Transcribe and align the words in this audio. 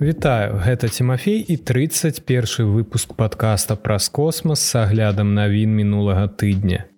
Вітаю, 0.00 0.56
гэта 0.64 0.88
Тимофей 0.88 1.44
і 1.48 1.56
31 1.56 2.72
выпуск 2.72 3.12
подкаста 3.12 3.76
праз 3.76 4.08
космас 4.08 4.60
с 4.60 4.74
аглядам 4.74 5.34
навін 5.34 5.76
мінулага 5.76 6.24
тыдня. 6.24 6.88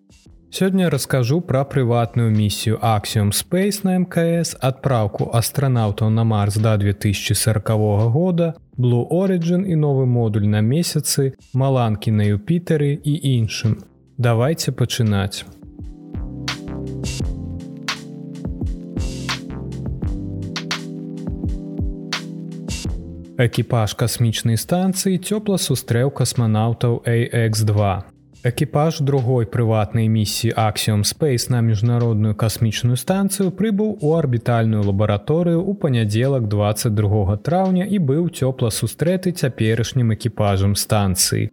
Сёння 0.50 0.90
раскажу 0.90 1.40
пра 1.40 1.64
прыватную 1.64 2.30
місію 2.30 2.78
Axiom 2.78 3.34
Space 3.34 3.82
на 3.82 3.98
мкс, 3.98 4.54
адпраўку 4.60 5.30
астранаўтаў 5.34 6.10
на 6.10 6.24
Марс 6.24 6.56
да 6.56 6.76
2040 6.76 7.70
года, 8.14 8.54
Blue 8.78 9.08
Origin 9.10 9.66
і 9.66 9.74
новы 9.74 10.06
модуль 10.06 10.46
на 10.46 10.62
месяцы, 10.62 11.34
маланкі 11.54 12.10
на 12.10 12.22
Юпітары 12.22 13.02
і 13.02 13.14
іншым. 13.34 13.82
Давайте 14.18 14.70
пачынаць. 14.70 15.42
Экіпаж 23.42 23.96
касмічнай 23.98 24.54
станцыі 24.54 25.18
цёпла 25.18 25.56
сустрэў 25.58 26.12
касманаўтаў 26.14 27.00
AX2. 27.02 27.72
Экіпаж 28.46 29.00
другой 29.02 29.48
прыватнай 29.50 30.06
місіі 30.06 30.52
Axiom 30.54 31.02
Space 31.02 31.50
на 31.50 31.58
міжнародную 31.60 32.36
касмічную 32.38 32.94
станцыю 32.94 33.50
прыбыў 33.50 33.98
у 33.98 34.14
арбітальную 34.14 34.86
лабараторыю 34.86 35.58
ў 35.58 35.74
панядзелак 35.74 36.46
22 36.46 37.36
траўня 37.42 37.90
і 37.90 37.98
быў 37.98 38.30
цёпла 38.30 38.70
сустрэты 38.70 39.34
цяперашнім 39.34 40.14
экіпажам 40.14 40.78
станцыі. 40.78 41.50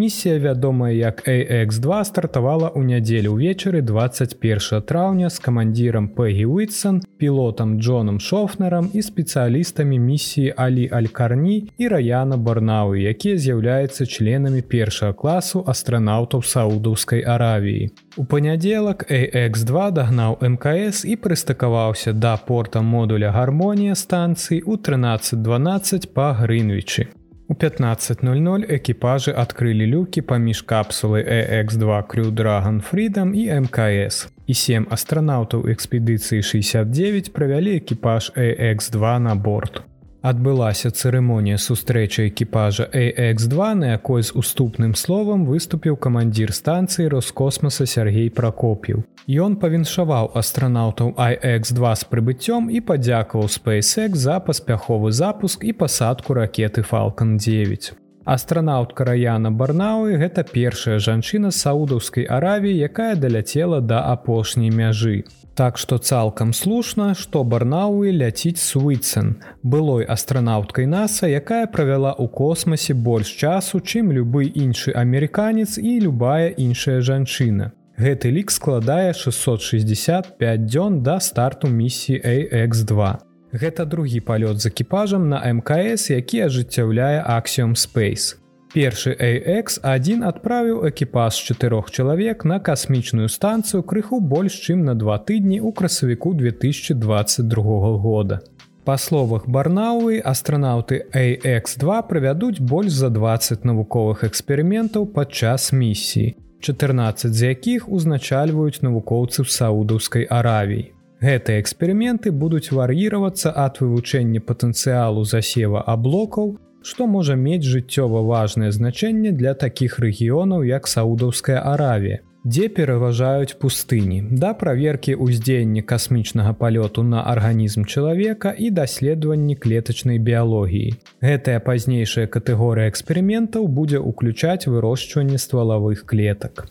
Місія, 0.00 0.38
вядомая 0.38 0.94
як 0.94 1.28
AX2 1.28 2.04
стартавала 2.08 2.72
ў 2.72 2.88
нядзелю 2.88 3.36
ўвечары 3.36 3.84
21 3.84 4.80
траўня 4.88 5.28
з 5.28 5.36
камандзірам 5.44 6.08
Пегі 6.16 6.46
Уитсон, 6.48 7.04
пілотам 7.20 7.76
Джоном 7.84 8.16
Шофнерам 8.16 8.88
і 8.96 9.04
спецыялістамі 9.04 10.00
місіі 10.00 10.56
Алі 10.56 10.88
Алькарні 10.88 11.68
і 11.76 11.92
раяна 11.92 12.40
Барнавы, 12.40 13.04
якія 13.12 13.36
з'яўляюцца 13.36 14.08
членамі 14.08 14.64
першага 14.64 15.12
класу 15.12 15.68
астранаўтаў 15.68 16.48
Саудаўскай 16.48 17.20
Аравіі. 17.20 17.92
У 18.16 18.24
панядзелак 18.24 19.04
AX2 19.04 19.92
дагнаў 20.00 20.40
МКС 20.40 21.04
і 21.04 21.20
прыстыкаваўся 21.20 22.16
да 22.16 22.40
порта 22.40 22.80
модуля 22.80 23.36
гармонія 23.36 23.92
станцыі 23.92 24.64
ў 24.64 24.80
1312 24.80 26.08
па 26.16 26.32
Грынвічы. 26.40 27.19
У 27.50 27.54
15:00 27.54 28.62
экіпажы 28.70 29.32
адкрылі 29.34 29.86
люкі 29.86 30.22
паміж 30.22 30.62
капсулай 30.62 31.24
EX2 31.26 32.06
Крю 32.06 32.30
Драган 32.30 32.80
Фридам 32.80 33.34
і 33.34 33.50
МКС. 33.50 34.28
І 34.46 34.54
сем 34.54 34.86
астранаўтаў 34.86 35.66
экспедыцыі 35.66 36.46
69 36.46 37.32
правялі 37.34 37.74
экіпаж 37.82 38.30
EX2 38.38 39.18
на 39.18 39.34
борт 39.34 39.82
адбылася 40.22 40.90
цырымонія 40.90 41.58
сустрэчы 41.58 42.28
экіпажа 42.28 42.88
AX2 42.92 43.74
на 43.74 43.92
якой 43.96 44.22
з 44.22 44.34
уступным 44.36 44.94
словам 44.94 45.46
выступіў 45.46 45.96
камандзір 45.96 46.52
станцыі 46.52 47.08
роскосмоса 47.08 47.86
Сергей 47.86 48.28
прокопіў 48.30 49.04
Ён 49.30 49.56
павіншаваў 49.62 50.32
астранаўтаў 50.34 51.14
iX2 51.14 51.94
з 51.96 52.04
прыбыццём 52.12 52.68
і 52.68 52.80
падзякаваў 52.80 53.48
SpaceX 53.48 54.14
за 54.14 54.40
паспяховы 54.40 55.12
запуск 55.12 55.64
і 55.64 55.72
пасадку 55.72 56.34
ракеты 56.34 56.82
Falалcon 56.82 57.36
9 57.38 57.92
астранаўтка 58.24 59.04
раяна 59.04 59.50
барнауы 59.50 60.16
гэта 60.20 60.44
першая 60.44 60.98
жанчына 60.98 61.50
саудаўскай 61.50 62.24
аравіі 62.24 62.76
якая 62.88 63.14
даляцела 63.16 63.80
да 63.80 64.04
апошняй 64.12 64.70
мяжы 64.70 65.24
Так 65.60 65.76
што 65.76 65.98
цалкам 65.98 66.54
слушна, 66.56 67.12
што 67.14 67.42
Барнауі 67.44 68.14
ляціць 68.16 68.62
Суіцэн, 68.64 69.34
былой 69.60 70.06
астранаўткай 70.08 70.86
NASAа, 70.88 71.28
якая 71.28 71.66
правяла 71.68 72.14
ў 72.16 72.32
космасе 72.32 72.96
больш 72.96 73.34
часу, 73.36 73.82
чым 73.84 74.08
любы 74.08 74.48
іншы 74.48 74.96
амерыканец 74.96 75.76
і 75.76 75.92
любая 76.00 76.48
іншая 76.56 77.04
жанчына. 77.04 77.76
Гэты 78.00 78.32
лік 78.32 78.48
складае 78.48 79.12
665 79.12 80.40
дзён 80.64 81.02
да 81.04 81.20
старту 81.20 81.68
місіі 81.68 82.24
AX2. 82.24 83.12
Гэта 83.52 83.84
другі 83.84 84.24
палёт 84.24 84.64
з 84.64 84.72
экіпажам 84.72 85.28
на 85.28 85.44
МКС, 85.44 86.08
які 86.08 86.48
ажыццяўляе 86.48 87.20
Axiom 87.20 87.76
Space. 87.76 88.39
Першы 88.70 89.16
AX1 89.18 90.20
адправіў 90.22 90.84
экіпаж 90.86 91.34
чатырох 91.42 91.88
чалавек 91.90 92.44
на 92.46 92.60
касмічную 92.62 93.26
станцыю 93.26 93.82
крыху 93.82 94.20
больш 94.20 94.58
чым 94.62 94.84
на 94.86 94.94
два 94.94 95.16
тыдні 95.18 95.58
ў 95.58 95.74
красавіку 95.74 96.34
2022 96.38 97.90
года. 97.98 98.38
Па 98.86 98.94
словах 98.94 99.48
барнауы 99.50 100.22
астранаўты 100.22 101.02
AX2 101.10 101.98
правядуць 102.06 102.62
больш 102.62 102.94
за 102.94 103.10
20 103.10 103.66
навуковых 103.66 104.22
эксперыментаў 104.30 105.10
падчас 105.18 105.72
місіі, 105.74 106.36
14 106.62 107.34
з 107.34 107.50
якіх 107.50 107.90
узначальваюць 107.90 108.86
навукоўцы 108.86 109.42
саудаўскай 109.50 110.30
аравіі. 110.30 110.94
Гэтыя 111.18 111.58
эксперыменты 111.58 112.30
будуць 112.30 112.70
вар'іравацца 112.70 113.50
ад 113.50 113.82
вывучэння 113.82 114.40
патэнцыялу 114.40 115.26
засева 115.26 115.82
аблокаў, 115.82 116.54
што 116.82 117.06
можа 117.06 117.36
мець 117.36 117.66
жыццёва 117.66 118.24
важнае 118.24 118.72
значэнне 118.72 119.32
для 119.32 119.54
такіх 119.54 119.98
рэгіёнаў 119.98 120.64
як 120.64 120.88
саудаўская 120.88 121.60
аравія 121.74 122.24
дзе 122.44 122.68
пераважаюць 122.72 123.56
пустыні 123.60 124.20
да 124.42 124.52
праверкі 124.56 125.16
ўздзеяння 125.20 125.82
касмічнага 125.84 126.52
палёту 126.56 127.04
на 127.04 127.20
арганізм 127.32 127.84
чалавека 127.84 128.54
і 128.56 128.70
даследаванні 128.70 129.56
клетачнай 129.56 130.18
біялогіі. 130.18 130.96
Гэтая 131.20 131.60
пазнейшая 131.60 132.26
катэгорыя 132.26 132.88
эксперыментаў 132.88 133.68
будзе 133.68 134.00
ўключаць 134.00 134.64
вырошчванне 134.66 135.36
ствалавых 135.36 136.06
клетак. 136.08 136.64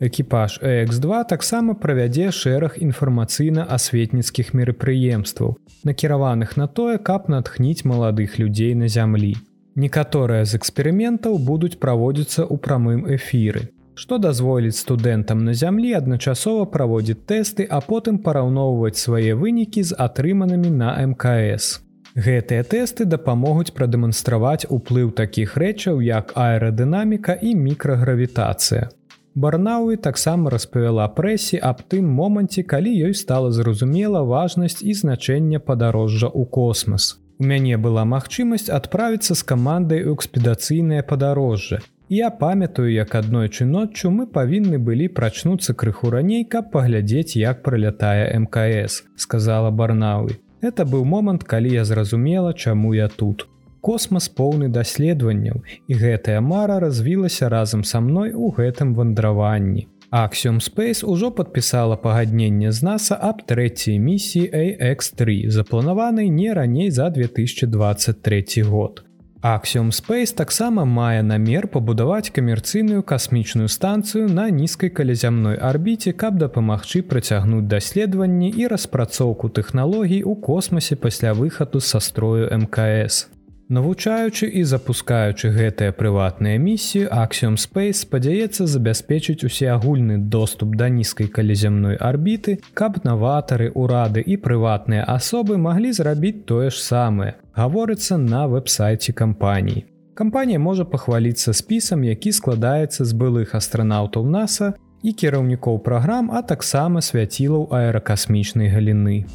Экіпаж 0.00 0.60
x2 0.60 1.24
таксама 1.24 1.72
правядзе 1.74 2.28
шэраг 2.28 2.76
інфармацыйна-асветніцкіх 2.76 4.52
мерапрыемстваў 4.52 5.56
накіраваных 5.88 6.56
на 6.60 6.66
тое 6.68 6.98
каб 6.98 7.32
натхніць 7.32 7.88
маладых 7.88 8.36
людзей 8.36 8.74
на 8.74 8.88
зямлі 8.88 9.32
Некаторыя 9.74 10.44
з 10.46 10.54
эксперыментаў 10.54 11.38
будуць 11.42 11.78
праводзіцца 11.82 12.44
ў 12.46 12.62
прамым 12.62 13.00
эфіры, 13.16 13.74
што 13.98 14.18
дазволіць 14.22 14.78
студэнтам 14.78 15.42
на 15.44 15.54
зямлі 15.54 15.94
адначасова 15.98 16.66
праводзіць 16.70 17.24
тэсты, 17.26 17.66
а 17.66 17.80
потым 17.82 18.20
параўноўваць 18.22 19.00
свае 19.02 19.34
вынікі 19.34 19.82
з 19.82 19.98
атрыманымі 19.98 20.70
на 20.70 20.94
МКС. 21.10 21.80
Гэтыя 22.14 22.62
тэсты 22.62 23.04
дапамогуць 23.10 23.74
прадэманстраваць 23.74 24.70
уплыў 24.70 25.10
такіх 25.10 25.56
рэчаў, 25.58 25.98
як 26.06 26.30
аэрадынаміка 26.38 27.34
і 27.42 27.58
мікрагравітацыя. 27.58 28.90
Барнауі 29.34 29.98
таксама 29.98 30.54
распавяла 30.54 31.08
прэсе 31.10 31.58
аб 31.58 31.82
тым 31.90 32.06
моманце, 32.06 32.62
калі 32.62 32.94
ёй 33.10 33.18
стала 33.18 33.50
зразумела 33.50 34.22
важнасць 34.22 34.86
і 34.86 34.94
значэнне 34.94 35.58
падарожжа 35.58 36.30
ў 36.30 36.46
космас. 36.46 37.18
У 37.38 37.44
мяне 37.50 37.76
была 37.76 38.04
магчымасць 38.04 38.70
адправіцца 38.70 39.34
з 39.34 39.42
камандай 39.42 40.04
ў 40.06 40.14
экспедацыйнае 40.14 41.02
падарожжа. 41.02 41.80
Я 42.08 42.28
памятаю, 42.30 42.92
як 42.92 43.14
аднойчы 43.18 43.64
ноччу 43.64 44.10
мы 44.14 44.26
павінны 44.26 44.78
былі 44.78 45.08
прачнуцца 45.08 45.74
крыху 45.74 46.10
раней, 46.14 46.44
каб 46.44 46.70
паглядзець, 46.70 47.34
як 47.40 47.62
пролятае 47.64 48.28
мкс, 48.38 49.02
сказала 49.16 49.70
барнауі. 49.70 50.38
Это 50.60 50.84
быў 50.84 51.04
момант, 51.04 51.44
калі 51.44 51.72
я 51.72 51.84
зразумела, 51.84 52.54
чаму 52.54 52.94
я 52.94 53.08
тут. 53.08 53.48
Космас 53.80 54.28
поўны 54.28 54.68
даследаванняў, 54.68 55.64
і 55.88 55.94
гэтая 55.94 56.40
мара 56.40 56.78
развілася 56.80 57.48
разам 57.48 57.82
са 57.84 58.00
мной 58.00 58.32
у 58.32 58.52
гэтым 58.52 58.94
вандраванні. 58.94 59.88
Axiom 60.14 60.60
Space 60.60 61.04
ужо 61.04 61.30
падпісала 61.30 61.96
пагадненне 61.96 62.70
з 62.72 62.86
NASAа 62.86 63.18
аб 63.18 63.40
трэцяй 63.50 63.98
місіі 63.98 64.46
AX3, 64.54 65.50
запланаванай 65.50 66.30
не 66.30 66.54
раней 66.54 66.90
за 66.90 67.10
2023 67.10 68.62
год. 68.62 69.02
Axiom 69.42 69.90
Space 69.90 70.30
таксама 70.36 70.84
мае 70.84 71.26
намер 71.26 71.66
пабудаваць 71.66 72.30
камерцыйную 72.30 73.02
касмічную 73.02 73.66
станцыю 73.66 74.30
на 74.30 74.46
нізкай 74.54 74.94
калязямной 74.94 75.58
арбіце, 75.58 76.12
каб 76.12 76.38
дапамагчы 76.38 77.02
працягнуць 77.02 77.66
даследаванні 77.66 78.54
і 78.54 78.70
распрацоўку 78.70 79.50
тэхналогій 79.50 80.22
у 80.22 80.36
космосе 80.36 80.94
пасля 80.94 81.34
выхаду 81.34 81.80
са 81.80 81.98
строю 81.98 82.46
МКС. 82.54 83.33
Навучаючы 83.74 84.46
і 84.46 84.60
запускаючы 84.62 85.48
гэтыя 85.50 85.90
прыватныя 85.98 86.60
місіі, 86.62 87.08
Axiom 87.10 87.56
Space 87.58 88.06
спадзяецца 88.06 88.66
забяспечыць 88.70 89.42
усеагульны 89.42 90.18
доступ 90.34 90.76
да 90.78 90.86
нізкай 90.86 91.26
калеземной 91.26 91.98
арбіты, 91.98 92.60
каб 92.78 93.00
наватары, 93.02 93.72
урады 93.74 94.22
і 94.22 94.38
прыватныя 94.38 95.02
асобы 95.02 95.58
маглі 95.58 95.90
зрабіць 95.90 96.46
тое 96.46 96.70
ж 96.70 96.78
самае. 96.78 97.34
Гаворыцца 97.58 98.14
на 98.14 98.46
вэб-сайце 98.46 99.10
кампаній. 99.10 99.82
Кампанія 100.14 100.62
можа 100.62 100.84
пахваліцца 100.84 101.50
спісам, 101.50 102.06
які 102.06 102.30
складаецца 102.30 103.02
з 103.02 103.10
былых 103.10 103.58
астранаўтаў 103.58 104.22
NASAа 104.22 104.78
і 105.02 105.10
кіраўнікоў 105.10 105.82
праграм, 105.82 106.30
а 106.30 106.46
таксама 106.46 107.02
свяцілаў 107.02 107.74
аэракасмічнай 107.74 108.70
галіны. 108.70 109.26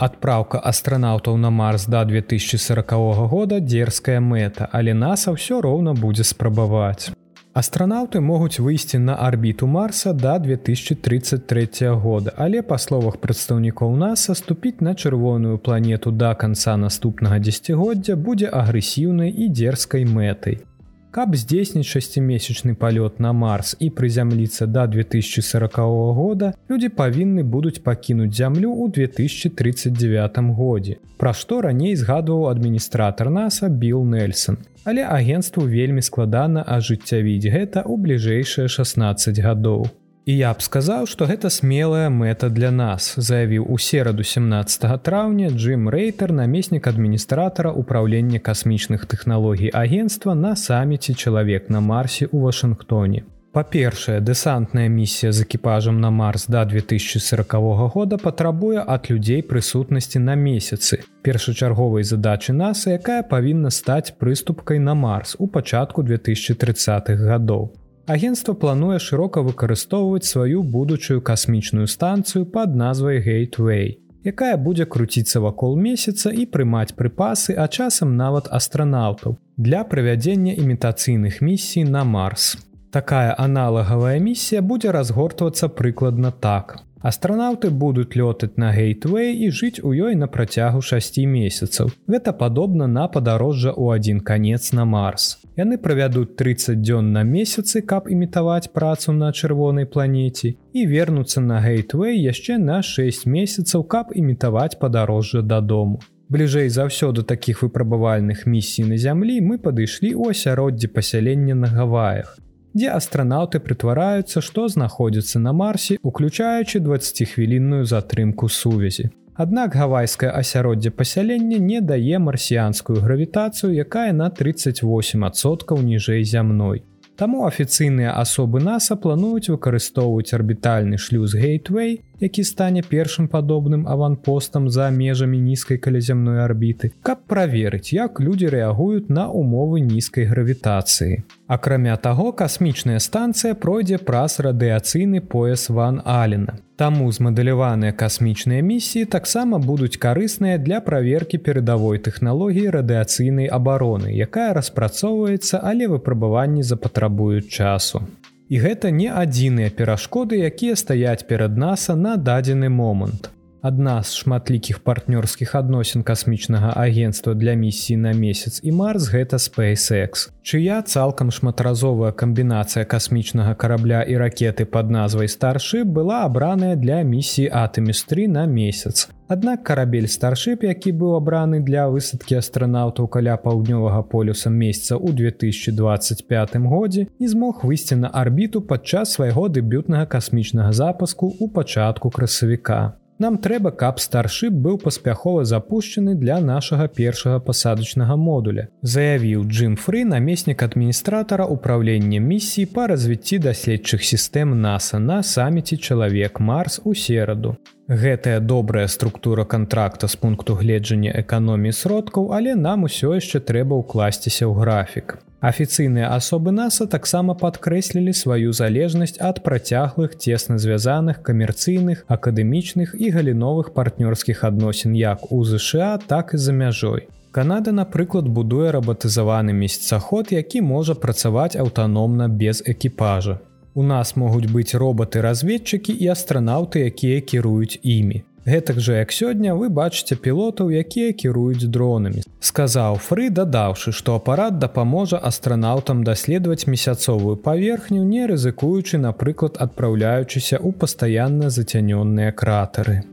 Адпраўка 0.00 0.58
астранаўтаў 0.64 1.36
на 1.36 1.50
Марс 1.50 1.84
да 1.84 2.04
2040 2.08 2.92
года 3.28 3.60
дзерзкая 3.60 4.20
мэта, 4.20 4.68
але 4.72 4.94
NASA 4.96 5.34
ўсё 5.36 5.60
роўна 5.60 5.92
будзе 5.92 6.24
спрабаваць. 6.24 7.12
Астранаўты 7.52 8.22
могуць 8.24 8.62
выйсці 8.64 8.96
на 8.96 9.18
арбіту 9.26 9.66
Марса 9.66 10.14
да 10.14 10.38
2033 10.38 11.92
года, 12.00 12.32
але 12.36 12.62
па 12.62 12.78
словах 12.78 13.20
прадстаўнікоў 13.20 13.92
NASA 14.00 14.34
ступіць 14.34 14.80
на 14.80 14.96
чырвоную 14.96 15.58
планету 15.58 16.10
да 16.10 16.32
канца 16.34 16.80
наступнага 16.80 17.36
дзегоддзя 17.44 18.16
будзе 18.16 18.48
агрэсіўнай 18.48 19.28
і 19.28 19.52
дзерзкай 19.52 20.08
мэтай. 20.08 20.64
Каб 21.10 21.34
здзейсніць 21.34 21.90
шасцімесячны 21.90 22.76
палёт 22.78 23.18
на 23.18 23.32
Марс 23.34 23.74
і 23.82 23.90
прызямліцца 23.90 24.66
да 24.70 24.86
2040 24.86 25.78
года, 26.14 26.52
людзі 26.70 26.88
павінны 26.94 27.42
будуць 27.42 27.82
пакінуць 27.82 28.30
зямлю 28.38 28.70
ў 28.70 29.10
2039 29.10 30.38
годзе. 30.54 30.98
Пра 31.18 31.34
што 31.34 31.60
раней 31.66 31.96
згадваў 31.98 32.46
адміністратор 32.54 33.26
NASAа 33.26 33.68
Билл 33.68 34.06
Нельсон 34.06 34.62
але 34.84 35.04
агенству 35.04 35.66
вельмі 35.66 36.02
складана 36.02 36.64
ажыццявіць 36.64 37.50
гэта 37.52 37.84
ў 37.84 37.94
бліжэйшыя 38.00 38.68
16 38.68 39.40
гадоў. 39.44 39.88
І 40.30 40.36
я 40.36 40.52
б 40.54 40.62
сказаў, 40.62 41.06
што 41.10 41.26
гэта 41.26 41.50
смелая 41.50 42.06
мэта 42.06 42.50
для 42.54 42.68
нас, 42.70 43.14
заявіў 43.18 43.64
у 43.66 43.78
сераду 43.82 44.22
17 44.22 44.84
траўня 45.02 45.48
Джим 45.50 45.88
Рэйтер, 45.90 46.30
намеснік 46.30 46.86
адміністратара 46.86 47.72
ўправлення 47.74 48.38
касмічных 48.38 49.10
тэхналогій 49.10 49.74
агенства 49.74 50.36
на 50.38 50.54
саміце 50.54 51.18
чалавек 51.18 51.66
на 51.66 51.80
Марсе 51.80 52.30
ў 52.30 52.46
Вашынгтоне. 52.46 53.26
Па-першае, 53.50 54.20
дэсантная 54.22 54.86
місія 54.86 55.32
з 55.34 55.42
экіпажам 55.42 55.98
на 55.98 56.14
Марс 56.14 56.46
да 56.46 56.62
2040 56.62 57.90
года 57.90 58.14
патрабуе 58.14 58.86
ад 58.86 59.10
людзей 59.10 59.42
прысутнасці 59.42 60.22
на 60.22 60.38
месяцы. 60.38 61.02
Першачарговай 61.26 62.06
задачы 62.06 62.54
NASA, 62.54 62.94
якая 62.94 63.26
павінна 63.26 63.74
стаць 63.74 64.14
прыступкай 64.14 64.78
на 64.78 64.94
Марс 64.94 65.34
у 65.40 65.50
пачатку 65.50 66.06
2030х 66.06 67.18
гадоў. 67.18 67.79
Агенцтва 68.10 68.54
плануе 68.58 68.98
шырока 68.98 69.42
выкарыстоўваць 69.46 70.26
сваю 70.26 70.64
будучую 70.66 71.20
касмічную 71.22 71.86
станцыю 71.86 72.42
пад 72.54 72.74
назвай 72.74 73.20
Гейтвей, 73.22 74.00
якая 74.26 74.56
будзе 74.56 74.86
круціцца 74.94 75.38
вакол 75.44 75.76
месяца 75.78 76.32
і 76.34 76.46
прымаць 76.50 76.96
прыпасы, 76.98 77.54
а 77.54 77.68
часам 77.68 78.16
нават 78.16 78.50
астранаўтаў 78.50 79.38
для 79.56 79.84
правядзення 79.84 80.56
імітацыйных 80.58 81.38
місій 81.40 81.84
на 81.84 82.02
Марс. 82.02 82.58
Такая 82.90 83.30
аналагавая 83.38 84.18
місія 84.18 84.60
будзе 84.60 84.90
разгортвацца 84.90 85.70
прыкладна 85.70 86.34
так. 86.34 86.80
Астранаўты 87.00 87.70
будуць 87.70 88.12
лётаць 88.12 88.60
на 88.60 88.70
гейтвей 88.76 89.32
і 89.32 89.48
жыць 89.48 89.80
у 89.80 89.92
ёй 89.96 90.16
на 90.20 90.26
працягу 90.28 90.82
6 90.84 91.16
месяцаў. 91.24 91.88
Гэта 92.04 92.36
падобна 92.36 92.86
на 92.86 93.08
падарожжа 93.08 93.72
ў 93.72 93.96
адзін 93.96 94.20
канец 94.20 94.72
на 94.76 94.84
Марс. 94.84 95.40
Яны 95.56 95.80
правядуць 95.80 96.36
30 96.36 96.84
дзён 96.84 97.08
на 97.16 97.24
месяцы, 97.24 97.80
каб 97.80 98.12
імітаваць 98.12 98.68
працу 98.76 99.16
на 99.16 99.32
чырвонай 99.32 99.88
планеце 99.88 100.52
і 100.76 100.84
вернуцца 100.92 101.40
на 101.40 101.64
гейтвей 101.64 102.20
яшчэ 102.20 102.60
на 102.60 102.82
6 102.82 103.24
месяцаў, 103.24 103.84
каб 103.84 104.12
імітаваць 104.12 104.76
падарожжа 104.76 105.40
дадому. 105.40 106.04
Бліжэй 106.28 106.68
за 106.68 106.84
ўсё 106.92 107.16
да 107.16 107.24
такіх 107.24 107.64
выпрабавальных 107.64 108.44
місій 108.44 108.84
на 108.84 109.00
зямлі 109.00 109.40
мы 109.40 109.56
падышлі 109.56 110.12
ў 110.12 110.36
асяроддзе 110.36 110.92
пасялення 110.92 111.56
на 111.56 111.72
гаваях 111.72 112.36
дзе 112.74 112.90
астранаўты 112.90 113.60
прытвараюцца, 113.60 114.40
што 114.40 114.68
знаходзіцца 114.68 115.38
на 115.38 115.52
марсе, 115.52 115.98
уключаючы 116.02 116.80
20хвілінную 116.80 117.84
затрымку 117.84 118.48
сувязі. 118.48 119.10
Аднак 119.34 119.74
гавайскае 119.74 120.30
асяроддзе 120.36 120.90
пасялення 120.90 121.58
не 121.58 121.80
дае 121.80 122.18
марсіянскую 122.18 123.00
гравітацыю, 123.00 123.72
якая 123.72 124.12
на 124.12 124.28
38соткаў 124.28 125.80
ніжэй 125.80 126.24
зямной. 126.24 126.84
Таму 127.16 127.46
афіцыйныя 127.46 128.12
асобы 128.16 128.60
NASAа 128.64 128.96
плануюць 128.96 129.52
выкарыстоўваць 129.52 130.32
арбітальны 130.36 130.96
шлюз 130.96 131.34
гейтвей, 131.36 132.00
які 132.20 132.44
стане 132.44 132.82
першым 132.82 133.28
падобным 133.28 133.88
аванпостам 133.88 134.68
за 134.70 134.90
межамі 134.90 135.40
нізкай 135.40 135.78
каляземной 135.78 136.44
арбіты, 136.44 136.92
каб 137.02 137.24
праверыць, 137.26 137.92
як 137.96 138.20
людзі 138.20 138.52
рэагуюць 138.52 139.08
на 139.08 139.28
умовы 139.28 139.80
нізкай 139.80 140.24
гравітацыі. 140.24 141.22
Акрамя 141.48 141.96
таго, 141.96 142.32
касмічная 142.32 142.98
станцыя 143.00 143.54
пройдзе 143.54 143.98
праз 143.98 144.38
радыяцыйны 144.38 145.20
пояс 145.20 145.68
ван 145.68 146.02
Алена. 146.04 146.60
Таму 146.80 147.10
змадэляваныя 147.12 147.92
касмічныя 147.92 148.62
місіі 148.64 149.04
таксама 149.04 149.58
будуць 149.58 150.00
карысныя 150.00 150.56
для 150.56 150.80
праверкі 150.80 151.36
перадавой 151.36 151.98
тэхналогіі 151.98 152.72
радыяцыйнай 152.76 153.50
абароны, 153.52 154.14
якая 154.14 154.54
распрацоўваецца, 154.56 155.60
але 155.60 155.90
выпрабаванні 155.92 156.62
запатрабуюць 156.62 157.52
часу. 157.52 158.06
І 158.50 158.58
гэта 158.58 158.90
не 158.90 159.06
адзіныя 159.06 159.70
перашкоды, 159.70 160.42
якія 160.42 160.74
стаяць 160.74 161.22
перад 161.26 161.54
наса 161.54 161.94
на 161.94 162.16
дадзены 162.18 162.66
момант. 162.66 163.30
Адна 163.62 164.02
з 164.02 164.16
шматлікіх 164.16 164.78
партнёрскіх 164.80 165.50
адносін 165.58 166.02
касмічнага 166.02 166.72
агенства 166.80 167.34
для 167.34 167.52
місіі 167.54 167.96
на 167.96 168.12
месяц 168.16 168.60
і 168.64 168.72
марс 168.72 169.12
гэта 169.12 169.36
SpaceX, 169.36 170.32
чыя 170.40 170.80
цалкам 170.80 171.28
шматразовая 171.28 172.12
камбінацыя 172.16 172.88
касмічнага 172.88 173.52
карабля 173.54 174.00
і 174.00 174.16
ракеты 174.16 174.64
под 174.64 174.88
назвай 174.88 175.28
старшып 175.28 175.84
была 175.84 176.24
абраная 176.24 176.72
для 176.76 177.02
місіі 177.04 177.52
атэмістры 177.52 178.28
на 178.32 178.46
месяц. 178.48 179.12
Аднак 179.28 179.60
карабель 179.62 180.08
старшып, 180.08 180.64
які 180.64 180.90
быў 180.96 181.12
абраны 181.14 181.60
для 181.60 181.84
высадкі 181.92 182.40
астранаўтаў 182.40 183.06
каля 183.12 183.36
паўднёвага 183.36 184.00
полюса 184.08 184.50
месяца 184.50 184.96
ў 184.96 185.12
2025 185.12 186.56
годзе 186.64 187.06
і 187.20 187.28
змог 187.28 187.60
выйсці 187.62 188.00
на 188.00 188.08
арбіту 188.08 188.64
падчас 188.64 189.12
свайго 189.20 189.46
дэбютнага 189.52 190.08
касмічнага 190.08 190.72
запаску 190.72 191.28
ў 191.28 191.52
пачатку 191.52 192.10
красавіка. 192.10 192.96
Нам 193.20 193.36
трэба, 193.36 193.68
каб 193.76 193.98
старшып 194.00 194.54
быў 194.64 194.78
паспяхова 194.80 195.44
запущены 195.44 196.14
для 196.16 196.38
нашага 196.40 196.86
першага 196.88 197.40
пасадачнага 197.44 198.16
модуля. 198.16 198.64
Заявіў 198.80 199.44
Джим 199.44 199.74
Фры 199.76 200.06
намеснік 200.08 200.64
адміністратара 200.64 201.44
ўправлення 201.44 202.16
місіі 202.16 202.64
па 202.72 202.86
развіцці 202.88 203.42
даследчых 203.44 204.08
сістэм 204.08 204.56
NASAа 204.64 205.04
на 205.04 205.20
саміце 205.20 205.76
чалавек 205.76 206.40
Марс 206.40 206.80
у 206.80 206.94
сераду. 206.96 207.58
Гэтая 207.90 208.38
добрая 208.38 208.86
структура 208.86 209.44
контракта 209.44 210.06
з 210.06 210.14
пункту 210.14 210.54
гледжання 210.54 211.10
эканоміі 211.10 211.72
сродкаў, 211.74 212.28
але 212.36 212.54
нам 212.54 212.86
усё 212.86 213.18
яшчэ 213.18 213.40
трэба 213.42 213.74
ўкласціся 213.82 214.46
ў 214.46 214.54
графік. 214.62 215.18
Афіцыйныя 215.42 216.12
асобы 216.14 216.54
NASAа 216.54 216.86
таксама 216.86 217.34
падкрэслілі 217.34 218.14
сваю 218.14 218.54
залежнасць 218.54 219.18
ад 219.18 219.42
працяглых 219.42 220.14
цесна 220.14 220.62
звязаных 220.62 221.18
камерцыйных, 221.26 222.06
акадэмічных 222.06 222.94
і 222.94 223.10
галіновых 223.10 223.74
партнёрскіх 223.74 224.46
адносін 224.46 224.94
як 224.94 225.26
у 225.32 225.42
ЗША, 225.42 225.98
так 226.06 226.34
і 226.34 226.38
за 226.38 226.54
мяжой. 226.54 227.08
Канада, 227.34 227.74
напрыклад, 227.74 228.30
будуе 228.30 228.70
рабатызаваны 228.70 229.50
месяцаход, 229.50 230.30
які 230.30 230.62
можа 230.62 230.94
працаваць 230.94 231.58
аўтаномна 231.58 232.30
без 232.30 232.62
экіпажа. 232.62 233.40
У 233.74 233.82
нас 233.82 234.16
могуць 234.16 234.50
быць 234.50 234.74
робаты-разведчыкі 234.74 235.94
і 235.94 236.10
астранаўты, 236.10 236.82
якія 236.90 237.20
кіруюць 237.20 237.78
імі. 237.82 238.24
Гэтак 238.46 238.80
жа 238.80 238.98
як 238.98 239.12
сёння 239.12 239.54
вы 239.54 239.68
бачыце 239.68 240.16
пілотаў, 240.16 240.72
якія 240.74 241.12
кіруюць 241.12 241.70
дронамі. 241.70 242.24
Сказаў 242.40 242.98
Фры, 242.98 243.28
дадаўшы, 243.30 243.92
што 243.92 244.16
апарат 244.18 244.58
дапаможа 244.58 245.20
астранаўтам 245.22 246.02
даследаваць 246.04 246.66
месяцовую 246.66 247.36
паверхню, 247.36 248.02
не 248.02 248.26
рызыкуючы, 248.26 248.98
напрыклад, 248.98 249.60
адпраўляючыся 249.60 250.56
ў 250.58 250.72
пастаянна 250.72 251.50
зацянённыя 251.50 252.32
кратары. 252.32 253.04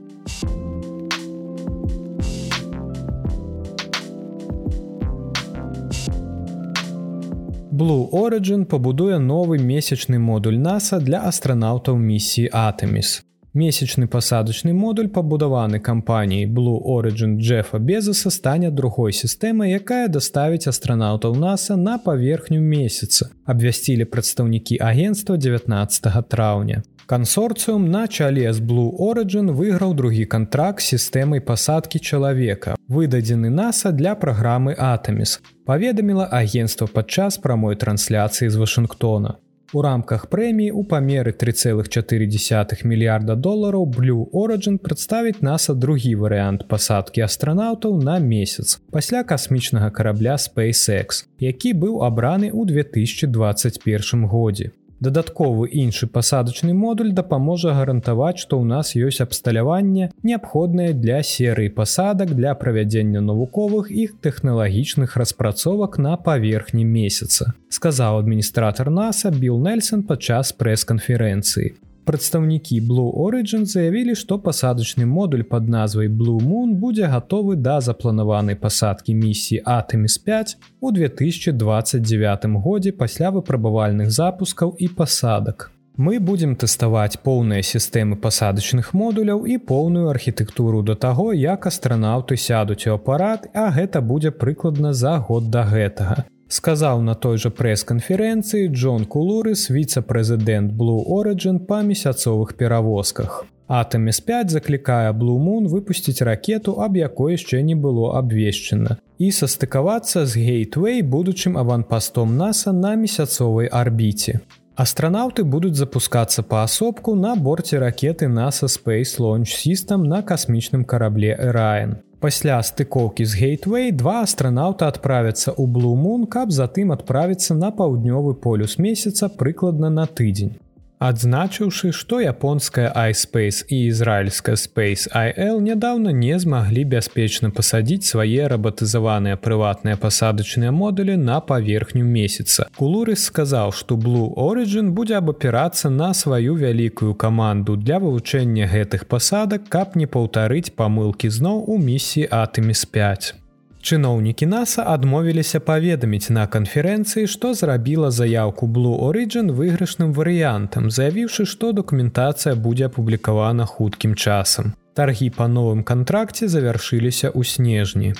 Blue 7.77 8.09
Origin 8.11 8.65
пабудуе 8.65 9.17
новы 9.21 9.59
месячны 9.61 10.17
модуль 10.17 10.57
NASAа 10.57 10.97
для 10.97 11.19
астранаўтаў 11.29 11.99
місіі 12.01 12.49
Атэміс. 12.49 13.09
Месячны 13.57 14.05
пасадачны 14.05 14.71
модуль 14.77 15.07
пабудаваны 15.09 15.79
кампаніяй 15.79 16.45
Blue 16.45 16.77
Origin 16.77 17.37
Джефа 17.37 17.79
Безаса 17.79 18.29
стане 18.29 18.69
другой 18.69 19.13
сістэмай, 19.17 19.73
якая 19.73 20.07
даставіць 20.07 20.69
астранаўтаў 20.69 21.33
NASAа 21.33 21.77
на 21.77 21.97
паверхню 21.97 22.59
месяца. 22.61 23.31
Абвясцілі 23.45 24.05
прадстаўнікі 24.05 24.77
агенства 24.77 25.37
19 25.37 26.29
траўня. 26.29 26.83
Кансорцыум 27.07 27.89
на 27.89 28.05
чале 28.07 28.53
з 28.53 28.61
Blue 28.61 28.93
Origin 28.93 29.49
выйграў 29.49 29.95
другі 29.95 30.25
кантракт 30.29 30.85
сістэмай 30.85 31.41
пасадкі 31.41 31.97
чалавека, 31.97 32.75
выдадзены 32.87 33.49
NASAа 33.49 33.91
для 33.91 34.13
праграмы 34.13 34.75
Атаміс. 34.77 35.39
Паведаміла 35.65 36.29
агенцтва 36.29 36.85
падчас 36.85 37.41
прамой 37.41 37.75
трансляцыі 37.75 38.53
з 38.53 38.55
Вашынгтона. 38.61 39.39
У 39.73 39.81
рамках 39.83 40.29
прэміі 40.31 40.71
у 40.71 40.81
памеры 40.87 41.33
3,4 41.35 42.85
мільярда 42.87 43.35
долараў 43.35 43.83
Blue 43.91 44.23
Origin 44.31 44.77
прадставіць 44.79 45.43
NASAа 45.43 45.75
другі 45.75 46.13
варыянт 46.23 46.63
пасадкі 46.71 47.25
астранаўтаў 47.27 47.99
на 47.99 48.15
месяц 48.23 48.79
пасля 48.95 49.25
касмічнага 49.27 49.91
карабля 49.91 50.39
SpaceX, 50.39 51.27
які 51.43 51.75
быў 51.83 51.99
абраны 52.07 52.47
ў 52.47 52.63
2021 52.63 54.23
годзе. 54.31 54.71
Дадатковы 54.99 55.69
іншы 55.69 56.07
пасадачны 56.09 56.73
модуль 56.73 57.11
дапаможа 57.13 57.73
гарантаваць, 57.77 58.41
што 58.41 58.57
ў 58.57 58.65
нас 58.65 58.97
ёсць 58.97 59.21
абсталяванне, 59.21 60.09
неабходнае 60.25 60.89
для 60.97 61.21
серыі 61.21 61.69
пасадак 61.69 62.33
для 62.33 62.57
правядзення 62.57 63.21
навуковых 63.21 63.93
іх 63.93 64.17
тэхналагічных 64.25 65.13
распрацовак 65.21 66.01
на 66.01 66.17
паверхні 66.17 66.81
месяца. 66.81 67.53
Сказаў 67.69 68.25
адміністратор 68.25 68.89
NASAа 68.89 69.37
Билл 69.37 69.61
Нельсон 69.61 70.01
падчас 70.01 70.49
прэс-канферэнцыі. 70.57 71.77
Прадстаўнікі 72.07 72.81
Blue 72.87 73.11
Origin 73.11 73.65
заявілі, 73.67 74.13
што 74.15 74.37
пасадачны 74.39 75.05
модуль 75.05 75.41
пад 75.43 75.67
назвай 75.67 76.07
Blue 76.07 76.39
Moon 76.39 76.69
будзе 76.83 77.09
гатовы 77.11 77.55
да 77.59 77.81
запланаванай 77.83 78.55
пасадкі 78.55 79.15
місіі 79.23 79.59
Атэміс 79.65 80.15
5 80.29 80.53
у 80.79 80.91
2029 80.91 82.45
годзе 82.63 82.93
пасля 83.01 83.31
выпрабавальных 83.37 84.07
запускаў 84.19 84.71
і 84.79 84.87
пасадак. 84.87 85.67
Мы 85.97 86.23
будзем 86.23 86.55
тэставаць 86.55 87.19
поўныя 87.27 87.67
сістэмы 87.73 88.15
пасадачных 88.23 88.93
модуляў 88.93 89.43
і 89.43 89.57
поўную 89.57 90.07
архітэктуру 90.07 90.81
да 90.87 90.95
таго, 90.95 91.33
як 91.33 91.67
астранаўты 91.67 92.37
сядуць 92.37 92.87
у 92.87 92.95
апарат, 92.95 93.51
а 93.53 93.67
гэта 93.75 93.99
будзе 93.99 94.31
прыкладна 94.31 94.93
за 94.93 95.17
год 95.19 95.51
да 95.51 95.67
гэтага 95.75 96.23
сказаў 96.49 97.01
на 97.01 97.15
той 97.15 97.37
жа 97.37 97.51
прэс-канферэнцыі 97.51 98.71
Джон 98.71 99.05
Кулурыс 99.05 99.67
віцэ-прэзідэнт 99.69 100.73
Blue 100.73 101.03
Origin 101.05 101.59
па 101.59 101.81
месяцовых 101.83 102.55
перавозках. 102.55 103.45
Атэмс 103.67 104.21
5 104.21 104.51
заклікае 104.51 105.11
Блумун 105.11 105.67
выпусціць 105.67 106.23
ракету, 106.23 106.79
аб 106.79 106.95
якой 106.95 107.35
яшчэ 107.35 107.61
не 107.61 107.75
было 107.75 108.15
абвешчана 108.15 108.97
і 109.17 109.31
састыкавацца 109.31 110.25
з 110.25 110.37
гейтвей 110.37 111.01
будучым 111.01 111.57
аванпастом 111.57 112.37
NASAа 112.37 112.71
на 112.71 112.95
месяцовай 112.95 113.67
арбіце. 113.67 114.39
Астранаўты 114.77 115.41
будуць 115.41 115.73
запускацца 115.73 116.43
паасобку 116.45 117.15
на 117.17 117.31
борце 117.35 117.79
ракеты 117.81 118.27
NASA 118.29 118.67
Space 118.69 119.17
Launch 119.17 119.55
System 119.57 120.03
на 120.05 120.21
касмічным 120.21 120.83
карабле 120.85 121.33
Райан. 121.33 121.95
Пасля 122.21 122.59
стыкоўкі 122.61 123.25
з 123.25 123.39
гейтвей 123.41 123.89
два 123.91 124.21
астранаўта 124.21 124.85
адправяцца 124.93 125.49
ў 125.49 125.65
Блумун, 125.65 126.29
каб 126.29 126.53
затым 126.53 126.93
адправіцца 126.93 127.57
на 127.57 127.73
паўднёвы 127.73 128.37
полюс 128.37 128.77
месяца 128.77 129.29
прыкладна 129.29 129.89
на 129.89 130.05
тыдзень. 130.05 130.53
Адзначыўшы, 130.99 131.91
што 131.93 132.17
японская 132.25 132.89
iSpace 132.89 133.61
і 133.69 133.85
ізраільская 133.85 134.57
Space 134.57 135.05
IL 135.13 135.61
нядаўна 135.61 136.09
не 136.09 136.33
змаглі 136.41 136.85
бяспечна 136.89 137.51
пасадзіць 137.53 138.09
свае 138.09 138.49
рабатызаваныя 138.49 139.37
прыватныя 139.37 139.93
пасадачныя 140.01 140.73
модулі 140.73 141.13
на 141.21 141.37
паверхню 141.39 142.01
месяца. 142.01 142.65
Кулурыс 142.81 143.29
сказаў, 143.29 143.77
што 143.77 143.93
Blue 143.93 144.33
Origin 144.33 144.89
будзе 144.97 145.21
абапірацца 145.21 145.93
на 145.93 146.13
сваю 146.17 146.57
вялікую 146.57 147.13
каманду 147.13 147.77
для 147.77 148.01
вывучэння 148.01 148.65
гэтых 148.65 149.05
пасадак, 149.05 149.69
каб 149.69 149.93
не 149.93 150.09
паўтарыць 150.09 150.73
памылкі 150.73 151.29
зноў 151.29 151.61
у 151.69 151.77
місіі 151.77 152.25
Атэміс 152.25 152.85
5. 152.89 153.46
Чыноўнікі 153.87 154.45
NASAа 154.51 154.93
адмовіліся 154.99 155.59
паведаміць 155.63 156.27
на 156.37 156.41
канферэнцыі, 156.53 157.27
што 157.33 157.53
зрабіла 157.55 158.09
заяўку 158.11 158.67
Blue 158.67 158.97
Origin 159.09 159.51
выйгрышным 159.59 160.09
варыянтам, 160.17 160.89
заявіўшы, 160.91 161.45
што 161.47 161.71
дакументацыя 161.71 162.55
будзе 162.55 162.89
апублікавана 162.91 163.63
хуткім 163.63 164.15
часам. 164.15 164.73
Таргі 164.93 165.29
па 165.37 165.47
новым 165.47 165.85
кантракце 165.87 166.51
завяршыліся 166.51 167.31
ў 167.31 167.47
снежні. 167.47 168.11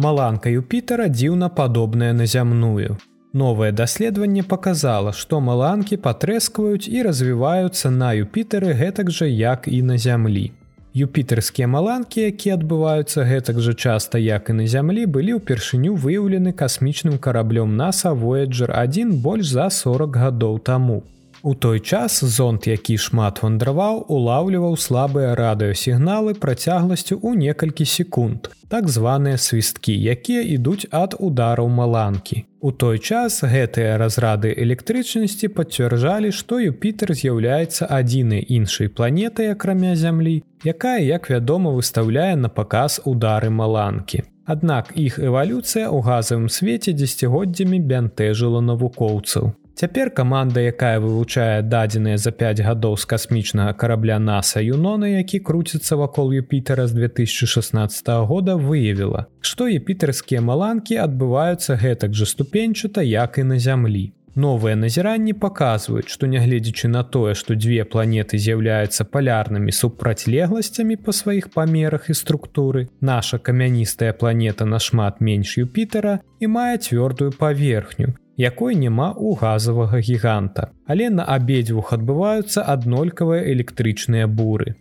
Маланка 0.00 0.48
Юпітера 0.48 1.12
дзіўна 1.12 1.52
падобная 1.52 2.16
на 2.16 2.24
зямную. 2.24 2.96
Новае 3.32 3.70
даследаванне 3.70 4.42
показала, 4.42 5.12
што 5.14 5.38
маланкі 5.38 5.96
патрэскваюць 6.02 6.90
і 6.90 7.02
развіваюцца 7.06 7.90
на 7.94 8.10
Юпітары 8.18 8.74
гэтак 8.74 9.10
жа 9.14 9.26
як 9.30 9.68
і 9.70 9.82
на 9.86 9.98
зямлі. 9.98 10.50
Юпітарскія 10.98 11.68
маланкі, 11.70 12.26
якія 12.26 12.58
адбываюцца 12.58 13.22
гэтак 13.22 13.60
жа 13.62 13.74
часта, 13.74 14.18
як 14.18 14.50
і 14.50 14.58
на 14.58 14.66
зямлі, 14.66 15.06
былі 15.06 15.38
ўпершыню 15.38 15.94
выяўлены 15.94 16.50
касмічным 16.50 17.22
караблём 17.22 17.78
NASA 17.78 18.10
Voyager 18.10 18.74
1 18.74 19.22
больш 19.22 19.54
за 19.54 19.70
40 19.70 20.10
гадоў 20.10 20.58
таму. 20.58 21.06
У 21.42 21.54
той 21.54 21.80
час 21.80 22.24
зонт, 22.24 22.66
які 22.66 22.98
шмат 22.98 23.40
вандраваў, 23.42 24.04
улаўліваў 24.12 24.74
слабыя 24.76 25.32
радыёсігналы 25.38 26.34
працягласцю 26.36 27.16
ў 27.16 27.32
некалькі 27.40 27.86
секунд, 27.88 28.50
так 28.68 28.92
званыя 28.92 29.40
свісткі, 29.40 29.94
якія 29.96 30.42
ідуць 30.44 30.84
ад 30.92 31.16
удараў 31.16 31.72
маланкі. 31.72 32.44
У 32.60 32.72
той 32.72 33.00
час 33.00 33.40
гэтыя 33.40 33.96
разрады 33.96 34.52
электрычнасці 34.52 35.48
пацвярджалі, 35.56 36.28
што 36.28 36.60
Юпітер 36.60 37.14
з'яўляецца 37.16 37.88
адзінай 37.88 38.44
іншай 38.44 38.92
планетай 38.92 39.48
акрамя 39.56 39.96
зямлі, 39.96 40.42
якая, 40.64 41.00
як 41.00 41.30
вядома, 41.32 41.72
выстаўляе 41.72 42.36
на 42.36 42.52
паказ 42.52 43.00
удары 43.04 43.48
маланкі. 43.48 44.28
Аднак 44.44 44.92
іх 44.92 45.16
эвалюцыя 45.16 45.88
ў 45.88 46.04
газавым 46.04 46.52
свеце 46.52 46.92
дзесяцігоддзямі 46.92 47.80
бянтэжыла 47.80 48.60
навукоўцаў. 48.60 49.54
Цяпер 49.80 50.10
каманда, 50.10 50.60
якая 50.60 51.00
вывучае 51.00 51.62
дадзеныя 51.64 52.20
за 52.20 52.30
5 52.36 52.60
гадоў 52.60 52.98
з 53.00 53.08
касмічнага 53.08 53.72
карабля 53.72 54.18
NASAа 54.20 54.60
Юнона, 54.60 55.08
які 55.08 55.40
круціцца 55.40 55.96
вакол 55.96 56.34
Юпітера 56.36 56.84
з 56.86 56.92
2016 56.92 58.08
года 58.28 58.60
выявіла, 58.60 59.24
што 59.40 59.72
епітарскія 59.72 60.44
маланкі 60.44 61.00
адбываюцца 61.00 61.80
гэтак 61.80 62.12
жа 62.12 62.28
ступеньчата, 62.28 63.00
як 63.00 63.40
і 63.40 63.44
на 63.44 63.58
зямлі. 63.58 64.12
Новыя 64.36 64.76
назіранні 64.76 65.32
паказваюць, 65.32 66.12
што 66.12 66.28
нягледзячы 66.28 66.92
на 66.92 67.00
тое, 67.02 67.32
што 67.32 67.56
дзве 67.56 67.88
планеты 67.88 68.36
з'яўляюцца 68.36 69.08
палярнымі 69.08 69.72
супрацьлегласцямі 69.72 71.00
па 71.00 71.16
сваіх 71.16 71.48
памерах 71.56 72.12
і 72.12 72.20
структуры, 72.20 72.88
наша 73.00 73.38
камяністая 73.38 74.12
планета 74.12 74.68
нашмат 74.68 75.24
менш 75.24 75.56
Юпітера 75.56 76.20
і 76.38 76.46
мае 76.46 76.76
цвёрдую 76.76 77.32
паверхню, 77.32 78.12
якой 78.40 78.74
няма 78.82 79.08
ў 79.12 79.36
газавага 79.40 80.00
гіганта. 80.10 80.70
Але 80.86 81.10
на 81.16 81.24
абедзвюх 81.38 81.92
адбываюцца 81.96 82.64
аднолькавыя 82.76 83.44
электрычныя 83.54 84.26
буры. 84.26 84.76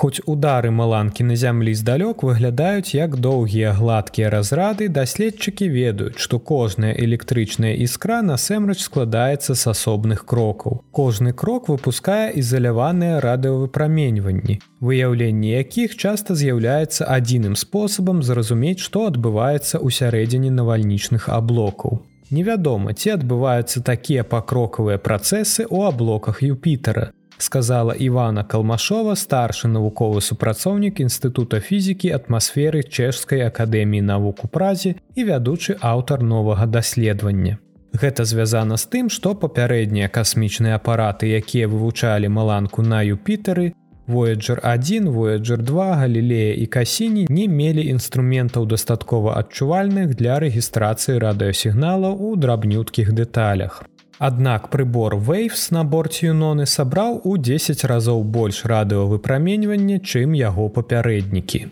Хоць 0.00 0.22
удары 0.32 0.70
маланкі 0.70 1.24
на 1.28 1.34
зямлі 1.36 1.72
здалёк 1.74 2.22
выглядаюць 2.24 2.94
як 2.94 3.16
доўгія 3.20 3.72
гладкія 3.76 4.30
разрады, 4.30 4.88
даследчыкі 4.88 5.66
ведаюць, 5.68 6.16
што 6.24 6.38
кожная 6.38 6.94
электрычная 6.94 7.74
іскра 7.86 8.22
насэмрач 8.22 8.78
складаецца 8.80 9.54
з 9.54 9.66
асобных 9.74 10.24
крокаў. 10.24 10.80
Кожны 10.90 11.32
крок 11.32 11.68
выпускае 11.68 12.30
ізаляваныя 12.42 13.20
радыёвыпраменьванні, 13.20 14.60
выяўленне 14.80 15.58
якіх 15.58 15.96
часта 15.96 16.38
з'яўляецца 16.38 17.10
адзіным 17.18 17.58
спосабам 17.58 18.22
зразумець, 18.22 18.78
што 18.80 19.04
адбываецца 19.10 19.82
ў 19.82 19.90
сярэдзіне 19.90 20.54
навальнічных 20.54 21.28
аблокаў. 21.28 22.00
Невядома, 22.30 22.94
ці 22.94 23.16
адбываюцца 23.18 23.82
такія 23.82 24.22
пакрокавыя 24.22 25.02
працэсы 25.02 25.66
ў 25.66 25.90
аблоках 25.90 26.42
Юпітера, 26.46 27.10
сказала 27.42 27.90
Івана 27.90 28.44
Калмашова, 28.44 29.16
старшы 29.18 29.66
навуковы 29.66 30.22
супрацоўнік 30.22 31.00
інстытута 31.02 31.58
фізікі 31.58 32.14
атмасферы 32.14 32.86
чэшскай 32.86 33.42
акадэміі 33.50 34.06
навук 34.12 34.44
у 34.46 34.48
празе 34.48 34.94
і 35.18 35.26
вядучы 35.26 35.74
аўтар 35.80 36.22
новага 36.22 36.70
даследавання. 36.70 37.58
Гэта 37.92 38.24
звязана 38.24 38.78
з 38.78 38.86
тым, 38.86 39.10
што 39.10 39.34
папярэднія 39.34 40.06
касмічныя 40.06 40.78
апараты, 40.78 41.26
якія 41.26 41.66
вывучалі 41.66 42.30
маланку 42.30 42.86
на 42.86 43.02
Юпітары, 43.02 43.72
Voyager 44.10 44.58
1, 44.62 45.08
Voyager 45.08 45.62
2, 45.62 45.94
Галілея 45.94 46.54
і 46.54 46.66
Касіні 46.66 47.26
не 47.30 47.48
мелі 47.48 47.86
інструментаў 47.86 48.66
дастаткова 48.66 49.36
адчувальных 49.38 50.14
для 50.18 50.38
рэгістрацыі 50.42 51.22
радыёсігналаў 51.22 52.18
у 52.18 52.36
драбнюткіх 52.36 53.12
дэталях. 53.12 53.84
Аднак 54.18 54.68
прыбор 54.68 55.14
Waves 55.16 55.72
на 55.72 55.84
борце 55.84 56.26
Юноны 56.26 56.66
сабраў 56.66 57.20
у 57.24 57.36
10 57.38 57.84
разоў 57.84 58.24
больш 58.24 58.64
радыёвыпраменьвання, 58.64 60.02
чым 60.02 60.34
яго 60.34 60.68
папярэднікі. 60.68 61.66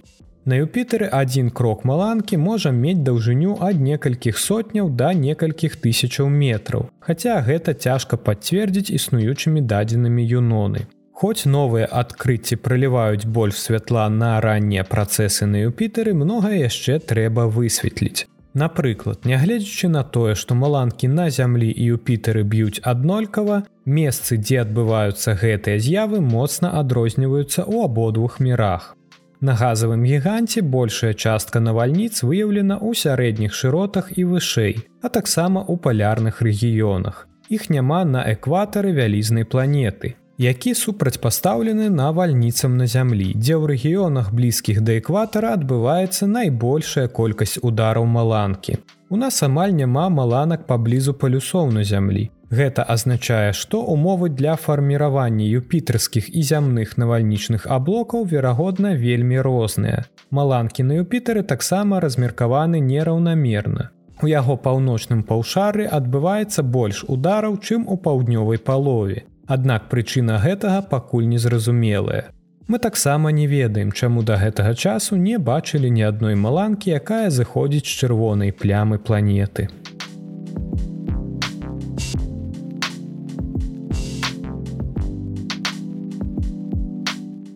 На 0.49 0.57
Юпітары 0.65 1.09
адзін 1.13 1.51
крок 1.51 1.85
маланкі 1.85 2.39
можа 2.41 2.71
мець 2.73 3.03
даўжыню 3.09 3.57
ад 3.61 3.83
некалькіх 3.89 4.39
сотняў 4.41 4.89
да 5.01 5.11
некалькіх 5.13 5.77
тысячаў 5.77 6.31
метраў. 6.33 6.87
Хаця 7.01 7.35
гэта 7.49 7.75
цяжка 7.75 8.17
пацвердзіць 8.17 8.95
існуючымі 9.01 9.61
дадзенымі 9.61 10.25
юноны. 10.25 10.87
Хоць 11.19 11.51
новыя 11.51 11.87
адкрыцці 12.01 12.57
прыліваюць 12.63 13.27
больш 13.37 13.59
святла 13.59 14.05
на 14.17 14.37
раннія 14.45 14.85
працэсы 14.87 15.47
на 15.51 15.63
Юпітары, 15.67 16.13
многае 16.15 16.61
яшчэ 16.61 17.01
трэба 17.13 17.47
высветліць. 17.57 18.29
Напрыклад, 18.63 19.27
нягледзячы 19.27 19.91
на 19.91 20.05
тое, 20.17 20.37
што 20.39 20.55
маланкі 20.55 21.11
на 21.15 21.25
зямлі 21.37 21.71
і 21.73 21.87
Юпітары 21.97 22.45
б'юць 22.53 22.79
аднолькава, 22.93 23.57
месцы, 23.97 24.39
дзе 24.39 24.61
адбываюцца 24.63 25.35
гэтыя 25.41 25.83
з'явы 25.83 26.23
моцна 26.23 26.71
адрозніваюцца 26.83 27.67
ў 27.67 27.91
абодвух 27.91 28.39
мірах. 28.39 28.95
На 29.41 29.59
газавым 29.59 30.07
гіганце 30.07 30.63
большая 30.63 31.13
частка 31.19 31.59
навальніц 31.59 32.23
выяўлена 32.23 32.79
ў 32.79 32.95
сярэдніх 32.95 33.59
шыротах 33.59 34.15
і 34.15 34.29
вышэй, 34.37 34.87
а 35.03 35.11
таксама 35.11 35.67
ў 35.67 35.83
палярных 35.83 36.41
рэгіёнах. 36.47 37.27
Іх 37.51 37.71
няма 37.75 38.05
на 38.07 38.23
экватары 38.31 38.95
вялізнай 38.95 39.43
планеты 39.43 40.15
які 40.39 40.75
супрацьпастаўлены 40.75 41.91
навальніцам 41.91 42.77
на 42.79 42.87
зямлі, 42.87 43.35
дзе 43.35 43.59
ў 43.59 43.75
рэгіёнах 43.75 44.31
блізкіх 44.31 44.81
да 44.87 44.95
экватара 45.03 45.51
адбываецца 45.59 46.31
найбольшая 46.31 47.09
колькасць 47.11 47.59
удараў 47.59 48.07
маланкі. 48.07 48.79
У 49.11 49.17
нас 49.17 49.43
амаль 49.43 49.75
няма 49.75 50.09
маланак 50.09 50.67
паблізу 50.71 51.15
палюсоў 51.15 51.75
на 51.75 51.83
зямлі. 51.83 52.31
Гэта 52.55 52.87
азначае, 52.87 53.53
што 53.53 53.83
умовы 53.83 54.31
для 54.31 54.55
фарміравання 54.57 55.45
юпітарскіх 55.45 56.31
і 56.31 56.43
зямных 56.43 56.97
навальнічных 56.97 57.67
аблокаў 57.67 58.25
верагодна 58.25 58.95
вельмі 58.95 59.41
розныя. 59.41 60.07
Маланкі 60.31 60.83
на 60.83 61.03
Юпітары 61.03 61.43
таксама 61.43 62.01
размеркаваны 62.01 62.81
нераўнамерна. 62.81 63.91
У 64.23 64.27
яго 64.27 64.57
паўночным 64.57 65.23
паўшары 65.25 65.85
адбываецца 65.99 66.63
больш 66.63 67.05
удараў, 67.05 67.59
чым 67.59 67.85
у 67.89 67.97
паўднёвай 67.97 68.59
палове. 68.59 69.25
Аднак 69.49 69.89
прычына 69.89 70.35
гэтага 70.45 70.83
пакуль 70.91 71.27
незразумелая. 71.27 72.25
Мы 72.69 72.79
таксама 72.79 73.31
не 73.33 73.47
ведаем, 73.47 73.93
чаму 73.93 74.23
да 74.23 74.37
гэтага 74.37 74.75
часу 74.77 75.17
не 75.17 75.39
бачылі 75.39 75.89
ні 75.89 76.05
адной 76.05 76.35
маланкі, 76.37 76.93
якая 76.93 77.31
зыходзіць 77.33 77.89
з 77.89 77.95
чырвонай 77.97 78.53
плямы 78.53 78.99
планеты. 78.99 79.73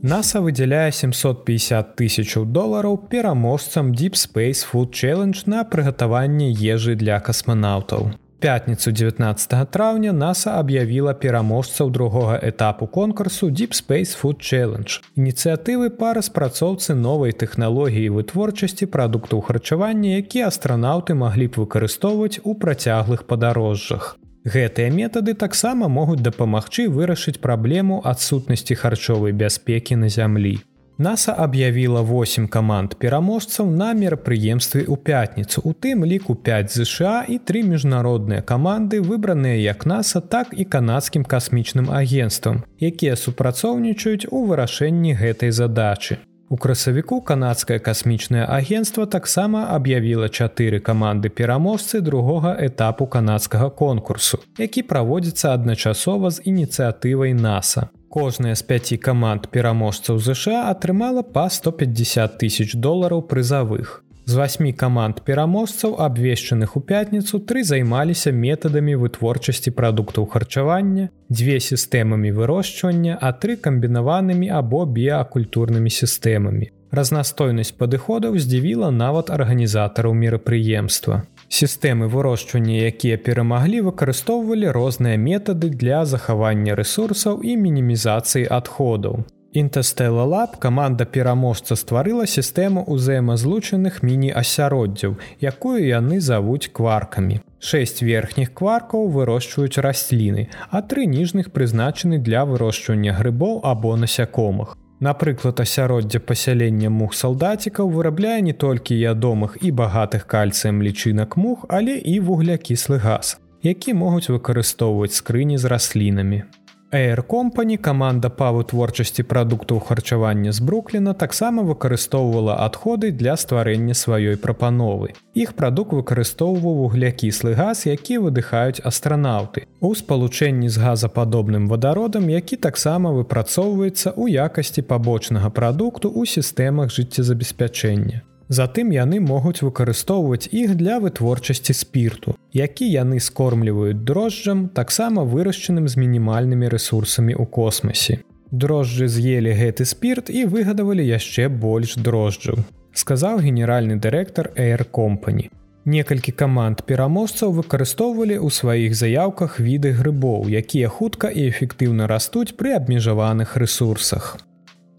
NASA 0.03 0.41
выдзяляе 0.41 0.89
750 0.97 1.93
тысячаў 2.01 2.49
долараў 2.49 2.97
пераможцам 3.13 3.93
Deep 3.93 4.17
Space 4.17 4.65
Food 4.65 4.97
Challenge 4.97 5.45
на 5.45 5.63
прыгатаванне 5.63 6.51
ежы 6.51 6.97
для 6.97 7.21
касманаўтаў 7.21 8.11
пятніцу 8.43 8.91
19 8.91 9.71
траўня 9.71 10.13
наса 10.13 10.59
аб'явіла 10.59 11.15
пераможцаў 11.15 11.91
другога 11.91 12.41
этапу 12.43 12.87
конкурсу 12.87 13.51
Deep 13.51 13.71
Space 13.71 14.15
Food 14.19 14.43
Challenge 14.43 14.99
ініцыятывы 15.17 15.91
па 16.01 16.11
распрацоўцы 16.19 16.97
новай 16.99 17.31
тэхналогіі 17.33 18.09
вытворчасці 18.17 18.91
прадуктаў 18.97 19.45
харчавання 19.47 20.17
які 20.17 20.43
астранаўты 20.49 21.15
маглі 21.15 21.47
б 21.47 21.63
выкарыстоўваць 21.63 22.43
у 22.43 22.59
працяглых 22.59 23.25
падарожжах. 23.31 24.19
Гэтыя 24.43 24.91
метады 24.91 25.39
таксама 25.39 25.87
могуць 25.87 26.19
дапамагчы 26.27 26.91
вырашыць 26.91 27.39
праблему 27.39 28.03
адсутнасці 28.03 28.75
харчовай 28.75 29.33
бяспекі 29.33 30.03
на 30.03 30.11
зямлі 30.11 30.59
NASA 30.99 31.35
аб'явіла 31.39 32.03
8 32.03 32.49
каманд 32.49 32.95
пераможцаў 32.95 33.71
на 33.71 33.93
мерапрыемстве 33.97 34.85
ў 34.85 34.97
пятніцу 35.01 35.65
у 35.65 35.73
тым 35.73 36.05
ліку 36.05 36.35
5 36.35 36.69
ЗША 36.69 37.25
і 37.29 37.39
тры 37.41 37.63
міжнародныя 37.65 38.45
каманды 38.45 39.01
выбраныя 39.01 39.57
як 39.57 39.87
NASA 39.87 40.21
так 40.21 40.53
і 40.53 40.65
канадскім 40.65 41.25
касмічным 41.25 41.89
агенствам 41.89 42.61
якія 42.77 43.17
супрацоўнічаюць 43.17 44.29
у 44.31 44.45
вырашэнні 44.45 45.17
гэтай 45.17 45.51
задачы. 45.51 46.21
У 46.53 46.57
красавіку 46.57 47.23
канадскае 47.25 47.79
касмічнае 47.81 48.45
агенцтва 48.45 49.07
таксама 49.07 49.73
аб'явіла 49.73 50.29
чатыры 50.29 50.81
каманды 50.85 51.33
пераможцы 51.33 52.01
другога 52.05 52.53
этапу 52.61 53.07
канадскага 53.07 53.71
конкурсу 53.71 54.45
які 54.59 54.83
праводзіцца 54.83 55.55
адначасова 55.57 56.31
з 56.31 56.45
ініцыятывай 56.45 57.33
NASA 57.33 57.89
Кожная 58.13 58.55
з 58.55 58.63
пяці 58.69 58.97
каманд 59.01 59.47
пераможцаў 59.57 60.19
ЗША 60.21 60.59
атрымала 60.69 61.23
па 61.37 61.47
150 61.49 62.35
тысяч 62.43 62.75
долараў 62.87 63.23
прызавых. 63.31 64.03
З 64.29 64.37
васьмі 64.37 64.73
каманд 64.83 65.23
пераможцаў, 65.25 65.95
абвешчаных 65.97 66.77
у 66.77 66.83
пятніцу, 66.91 67.41
тры 67.41 67.65
займаліся 67.65 68.33
метадамі 68.37 68.99
вытворчасці 69.01 69.73
прадуктаў 69.79 70.29
харчавання, 70.29 71.09
дзве 71.33 71.57
сістэмамі 71.57 72.37
вырошчвання, 72.37 73.17
а 73.17 73.33
тры 73.33 73.57
камбінаванымі 73.57 74.53
або 74.61 74.85
біакультурнымі 74.85 75.89
сістэмамі. 75.89 76.69
Разнастойнасць 76.93 77.73
падыходаў 77.73 78.37
здзівіла 78.37 78.93
нават 78.93 79.33
арганізатараў 79.33 80.13
мерапрыемства. 80.13 81.23
Сістэмы 81.53 82.07
вырошчвання, 82.09 82.89
якія 82.89 83.21
перамаглі, 83.21 83.83
выкарыстоўвалі 83.85 84.73
розныя 84.73 85.21
метады 85.21 85.69
для 85.69 86.01
захавання 86.09 86.73
рэсурсаў 86.79 87.45
і 87.45 87.57
мінімізацыі 87.61 88.49
адходаў. 88.49 89.29
Інтастэла 89.53 90.25
лаб 90.25 90.57
каманда 90.57 91.05
пераможца 91.05 91.77
стварыла 91.77 92.25
сістэму 92.25 92.89
ўзаемазлучаных 92.89 94.01
міні-асяроддзяў, 94.01 95.21
якую 95.45 95.77
яны 95.85 96.25
завуць 96.25 96.73
кваркамі. 96.73 97.45
Шэсць 97.61 98.01
верхніх 98.01 98.57
кваркаў 98.57 99.13
вырошчваюць 99.13 99.77
расліны, 99.77 100.49
а 100.73 100.81
тры 100.81 101.05
ніжных 101.05 101.53
прызначаны 101.53 102.17
для 102.17 102.49
вырошчвання 102.49 103.13
грыбоў 103.21 103.61
або 103.61 103.93
насякомых. 104.01 104.79
Напрыклад, 105.03 105.59
асяроддзе 105.59 106.21
пасялення 106.23 106.87
мух 106.87 107.15
салдацікаў 107.19 107.89
вырабляе 107.91 108.39
не 108.47 108.53
толькі 108.55 108.95
ядомых 108.95 109.57
і 109.59 109.73
багатых 109.81 110.29
кальцыем 110.31 110.79
лічынак 110.79 111.35
мух, 111.35 111.65
але 111.69 111.99
і 111.99 112.21
вуглякіслы 112.23 113.03
газ, 113.03 113.35
які 113.67 113.99
могуць 113.99 114.31
выкарыстоўваць 114.31 115.19
скрыні 115.19 115.59
з 115.59 115.67
раслінамі. 115.75 116.45
Air 116.93 117.23
Company 117.27 117.79
каманда 117.81 118.29
па 118.29 118.51
вытворчасці 118.53 119.23
прадуктаў 119.25 119.79
харчавання 119.81 120.53
з 120.53 120.61
Брукліна 120.61 121.15
таксама 121.17 121.63
выкарыстоўвала 121.65 122.57
адходы 122.67 123.09
для 123.11 123.37
стварэння 123.41 123.95
сваёй 123.97 124.37
прапановы. 124.37 125.17
Іх 125.33 125.55
прадукт 125.57 125.97
выкарыстоўваў 125.97 126.75
вуглякіслы 126.85 127.55
газ, 127.57 127.87
які 127.89 128.19
выдыхаюць 128.19 128.85
астранаўты. 128.85 129.65
У 129.81 129.95
спалучэнні 129.95 130.69
з 130.69 130.77
газападобным 130.77 131.65
вадародам, 131.73 132.29
які 132.29 132.61
таксама 132.61 133.09
выпрацоўваецца 133.17 134.13
ў 134.13 134.45
якасці 134.45 134.85
пабочнага 134.85 135.49
прадукту 135.49 136.13
ў 136.13 136.29
сістэмах 136.29 136.93
жыццезабеспячэння. 136.93 138.21
Затым 138.53 138.91
яны 138.93 139.19
могуць 139.25 139.65
выкарыстоўваць 139.65 140.51
іх 140.53 140.75
для 140.77 140.99
вытворчасці 141.01 141.73
спірту, 141.73 142.35
які 142.53 142.85
яны 142.85 143.21
скормліваюць 143.27 144.05
дрожджам, 144.11 144.69
таксама 144.69 145.25
вырашчаным 145.25 145.89
з 145.89 145.97
мінімальнымі 146.03 146.69
рэсурсамі 146.75 147.33
ў 147.33 147.49
космасе. 147.49 148.19
Дрожджы 148.53 149.09
з'елі 149.09 149.57
гэты 149.57 149.89
спірт 149.89 150.29
і 150.29 150.45
выгадавалі 150.53 151.01
яшчэ 151.01 151.49
больш 151.49 151.97
дрожджаў, 151.97 152.61
сказаў 152.93 153.41
генеральны 153.41 153.97
дырэктар 153.97 154.53
Air 154.53 154.85
Company. 155.01 155.49
Некалькі 155.89 156.37
каманд 156.37 156.85
пераможцаў 156.85 157.57
выкарыстоўвалі 157.57 158.37
ў 158.37 158.53
сваіх 158.53 158.93
заяўках 158.93 159.61
віды 159.65 159.97
грыбоў, 159.97 160.53
якія 160.53 160.93
хутка 160.93 161.33
і 161.33 161.49
эфектыўна 161.49 162.05
растуць 162.07 162.53
пры 162.53 162.77
абмежаваных 162.77 163.57
рэсурсах. 163.57 164.37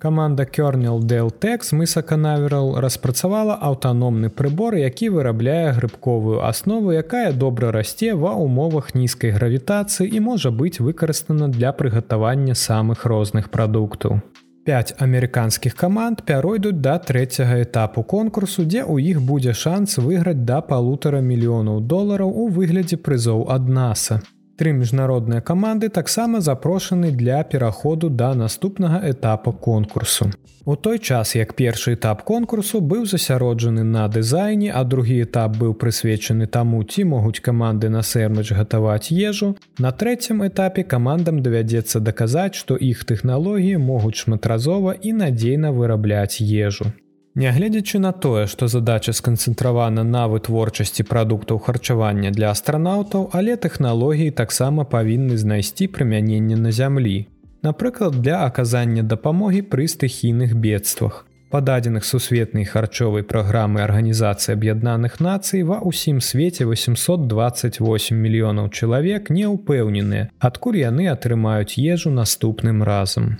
Каманда 0.03 0.45
Кёрнел 0.45 0.99
Дэлтэкс 0.99 1.71
мысаканаверал 1.71 2.75
распрацавала 2.81 3.53
аўтаномны 3.55 4.27
прыбор, 4.29 4.75
які 4.75 5.07
вырабляе 5.07 5.71
грыбковую 5.71 6.43
аснову, 6.43 6.91
якая 6.91 7.31
добра 7.31 7.71
расце 7.71 8.11
ва 8.11 8.35
ўмовах 8.35 8.91
нізкай 8.99 9.31
гравітацыі 9.31 10.11
і 10.11 10.19
можа 10.19 10.51
быць 10.51 10.83
выкарыстана 10.83 11.47
для 11.47 11.71
прыгатавання 11.71 12.51
самых 12.51 13.05
розных 13.07 13.47
прадуктаў. 13.47 14.19
Пяць 14.67 14.91
амерыканскіх 14.99 15.71
каманд 15.71 16.27
пяройдуць 16.27 16.83
да 16.83 16.99
трэцяга 16.99 17.63
этапу 17.63 18.03
конкурсу, 18.03 18.67
дзе 18.67 18.83
ў 18.83 18.99
іх 19.15 19.23
будзе 19.23 19.55
шанс 19.55 19.95
выйграць 20.03 20.43
да 20.43 20.59
палутара 20.59 21.23
мільёнаў 21.23 21.79
долараў 21.79 22.27
у 22.27 22.51
выглядзе 22.51 22.99
прызоў 22.99 23.47
ад 23.47 23.71
NASAа. 23.71 24.19
Тры 24.55 24.71
міжнародныя 24.77 25.41
каманды 25.41 25.89
таксама 25.89 26.39
запрошаны 26.39 27.09
для 27.11 27.43
пераходу 27.43 28.09
да 28.09 28.35
наступнага 28.35 29.01
этапа 29.09 29.51
конкурсу. 29.51 30.29
У 30.65 30.75
той 30.75 30.99
час, 30.99 31.35
як 31.35 31.55
першы 31.55 31.95
этап 31.95 32.21
конкурсу 32.23 32.79
быў 32.79 33.05
засяроджаны 33.05 33.83
на 33.83 34.07
дызайне, 34.07 34.71
а 34.71 34.83
другі 34.83 35.23
этап 35.23 35.57
быў 35.57 35.73
прысвечаны 35.73 36.45
таму, 36.47 36.83
ці 36.83 37.03
могуць 37.03 37.41
каманды 37.41 37.89
на 37.89 38.01
сэрмач 38.01 38.53
гатаваць 38.53 39.11
ежу, 39.11 39.55
на 39.79 39.91
трэцім 39.91 40.45
этапе 40.45 40.83
камандам 40.83 41.41
давядзецца 41.41 41.99
даказаць, 41.99 42.55
што 42.55 42.77
іх 42.77 43.03
тэхналогіі 43.03 43.81
могуць 43.81 44.21
шматразова 44.21 44.93
і 45.01 45.13
надзейна 45.13 45.71
вырабляць 45.71 46.39
ежу. 46.39 46.93
Нягледзячы 47.35 47.99
на 47.99 48.11
тое, 48.11 48.45
што 48.47 48.67
задача 48.67 49.13
сканцэнтравана 49.13 50.03
на 50.05 50.27
вытворчасці 50.29 51.03
прадуктаў 51.09 51.57
харчавання 51.57 52.29
для 52.29 52.53
астранаўтаў, 52.53 53.29
але 53.33 53.57
тэхналогіі 53.57 54.31
таксама 54.31 54.85
павінны 54.85 55.37
знайсці 55.37 55.87
прымяненне 55.87 56.55
на 56.55 56.71
зямлі. 56.71 57.27
напрыклад 57.63 58.21
для 58.21 58.45
аказання 58.45 59.03
дапамогі 59.03 59.61
пры 59.61 59.87
стыхійных 59.87 60.53
бедствах. 60.53 61.25
Па 61.49 61.61
дадзеных 61.61 62.03
сусветнай 62.03 62.65
харчовай 62.65 63.23
праграмы 63.23 63.81
Арганізацыі 63.85 64.57
Аб'яднаных 64.57 65.21
нацый 65.21 65.63
ва 65.63 65.79
ўсім 65.79 66.19
свеце 66.19 66.65
828 66.65 68.17
мільёнаў 68.17 68.69
чалавек 68.73 69.29
не 69.29 69.45
ўпэўненыя, 69.47 70.29
адкуль 70.39 70.81
яны 70.81 71.07
атрымаюць 71.13 71.77
ежу 71.77 72.09
наступным 72.09 72.83
разам. 72.83 73.37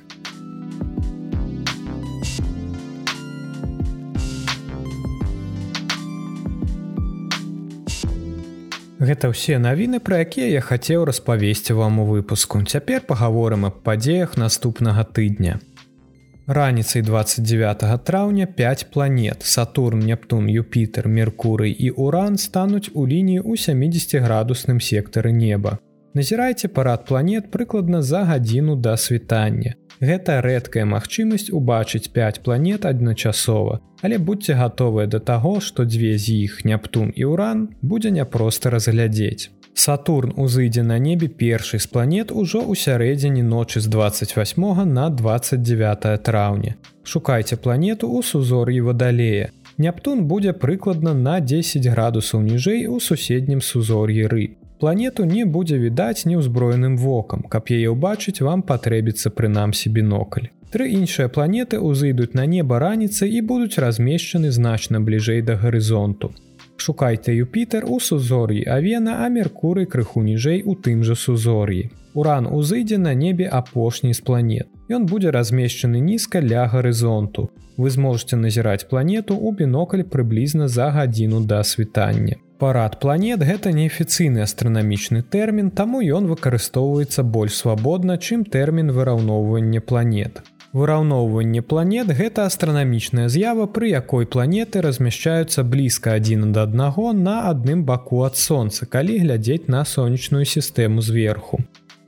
Гэта 9.03 9.33
ўсе 9.35 9.59
навіны, 9.59 9.99
пра 9.99 10.23
якія 10.23 10.47
я 10.47 10.61
хацеў 10.63 11.03
распавесці 11.03 11.75
вам 11.75 11.99
у 11.99 12.05
выпуску. 12.07 12.63
Цяпер 12.63 13.03
пагаворым 13.03 13.67
аб 13.67 13.83
падзеях 13.83 14.37
наступнага 14.39 15.03
тыдня. 15.03 15.59
Раніцай 16.47 17.03
29 17.03 17.83
траўня 18.07 18.47
5 18.47 18.87
планет 18.93 19.43
Сатурн, 19.43 19.99
Нептун, 19.99 20.47
Юпітер, 20.47 21.07
Меркурый 21.07 21.75
і 21.75 21.91
Уран 21.91 22.37
стануць 22.37 22.91
у 22.93 23.03
лініі 23.03 23.43
ў 23.43 23.59
70 23.59 24.23
градусным 24.23 24.79
сектары 24.79 25.35
неба. 25.35 25.79
Назірайце 26.15 26.71
парад 26.71 27.03
планет 27.03 27.51
прыкладна 27.51 28.01
за 28.01 28.23
гадзіну 28.23 28.75
да 28.75 28.95
світання. 28.97 29.75
Гэта 29.99 30.41
рэдкая 30.41 30.85
магчымасць 30.85 31.51
убачыць 31.53 32.09
5 32.13 32.41
планет 32.43 32.85
адначасова, 32.85 33.79
але 34.01 34.17
будьце 34.17 34.53
гатовыя 34.53 35.07
да 35.07 35.19
таго, 35.19 35.59
што 35.59 35.85
дзве 35.85 36.17
з 36.17 36.45
іх 36.45 36.65
Нептун 36.65 37.11
і 37.15 37.25
Уран 37.25 37.67
будзе 37.81 38.11
няпроста 38.11 38.69
разглядзець. 38.69 39.51
Сатурн 39.73 40.33
узыдзе 40.37 40.83
на 40.83 40.99
небе 40.99 41.27
першай 41.27 41.79
з 41.79 41.87
планет 41.87 42.31
ужо 42.31 42.61
ў 42.61 42.77
сярэдзіне 42.77 43.43
ночы 43.43 43.81
з 43.81 43.89
28 43.89 44.85
на 44.85 45.09
29 45.09 46.23
траўня. 46.23 46.75
Шукайце 47.03 47.57
планету 47.57 48.09
ў 48.09 48.21
сузор'і 48.21 48.81
вадалея. 48.81 49.49
Нептун 49.77 50.25
будзе 50.29 50.53
прыкладна 50.53 51.13
на 51.13 51.39
10 51.39 51.87
градусаў 51.89 52.41
ніжэй 52.41 52.85
у 52.87 52.99
суседнім 52.99 53.61
сузор'і 53.61 54.27
рыб 54.29 54.62
планету 54.79 55.25
не 55.25 55.45
будзе 55.45 55.77
відаць 55.77 56.25
неўзброеным 56.25 56.97
вокам. 56.97 57.43
Каб 57.49 57.69
яе 57.69 57.93
ўбачыць 57.93 58.41
вам 58.41 58.61
патрэбіцца 58.61 59.29
прынамсі 59.29 59.89
бінокль. 59.89 60.49
Тры 60.73 60.89
іншыя 60.89 61.29
планеты 61.29 61.77
ўзыдуць 61.77 62.33
на 62.33 62.45
неба 62.49 62.79
раніцы 62.81 63.29
і 63.29 63.41
будуць 63.41 63.77
размешчаны 63.77 64.49
значна 64.51 64.99
бліжэй 64.99 65.41
да 65.45 65.55
гарызонту. 65.55 66.33
Шукайце 66.77 67.35
юпітер 67.35 67.85
у 67.85 67.99
сузор'і 67.99 68.63
авена 68.65 69.21
а 69.25 69.29
меркурый 69.29 69.85
крыху 69.85 70.23
ніжэй 70.25 70.63
у 70.65 70.73
тым 70.75 71.03
жа 71.03 71.15
сузор'і. 71.15 71.91
Уран 72.13 72.47
узыдзе 72.49 72.97
на 72.97 73.13
небе 73.13 73.45
апошні 73.45 74.13
з 74.13 74.21
планет. 74.21 74.67
Ён 74.89 75.05
будзе 75.05 75.29
размешчаны 75.31 76.01
нізка 76.01 76.41
ля 76.41 76.65
гарызонту. 76.67 77.49
Вы 77.77 77.89
зможете 77.89 78.35
назіраць 78.35 78.89
планету 78.89 79.35
у 79.35 79.53
бінокль 79.53 80.03
прыблізна 80.03 80.67
за 80.67 80.89
гадзіну 80.89 81.45
да 81.45 81.63
світання 81.63 82.35
Парад 82.63 82.93
планет 83.03 83.41
гэта 83.43 83.73
неафіцыйны 83.75 84.39
астранамічны 84.39 85.19
тэрмін, 85.35 85.71
таму 85.75 85.99
ён 85.99 86.29
выкарыстоўваецца 86.31 87.25
больш 87.33 87.57
свабодна, 87.59 88.15
чым 88.15 88.45
тэрмін 88.47 88.93
выраўноўвання 88.95 89.81
планет. 89.83 90.39
Выраўноўванне 90.71 91.59
планет 91.73 92.13
гэта 92.15 92.45
астранамічная 92.47 93.27
з'ява, 93.27 93.67
пры 93.67 93.91
якой 93.91 94.29
планеты 94.37 94.79
размяшчаюцца 94.79 95.67
блізка 95.75 96.15
адзін 96.21 96.55
да 96.55 96.63
аднаго 96.63 97.11
на 97.11 97.35
адным 97.51 97.83
баку 97.83 98.23
ад 98.23 98.39
сонца, 98.39 98.87
калі 98.87 99.19
глядзець 99.27 99.67
на 99.67 99.83
сонечную 99.83 100.47
сістэму 100.55 101.03
зверху. 101.03 101.59